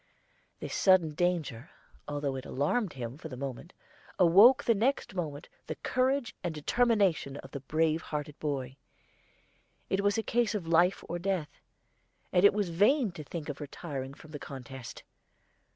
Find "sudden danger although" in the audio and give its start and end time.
0.73-2.35